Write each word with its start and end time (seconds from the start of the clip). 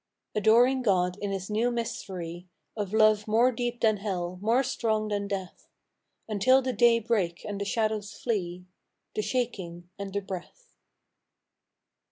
Adoring 0.33 0.81
God 0.81 1.15
in 1.21 1.29
His 1.29 1.47
new 1.47 1.69
mystery 1.69 2.47
Of 2.75 2.91
Love 2.91 3.27
more 3.27 3.51
deep 3.51 3.81
than 3.81 3.97
hell, 3.97 4.39
more 4.41 4.61
s 4.61 4.75
death: 4.75 5.67
Until 6.27 6.63
the 6.63 6.73
day 6.73 6.97
break 6.97 7.45
and 7.45 7.61
the 7.61 7.65
shadows 7.65 8.11
flee, 8.15 8.65
The 9.13 9.21
Shaking 9.21 9.91
and 9.99 10.11
the 10.11 10.21
Breath. 10.21 10.73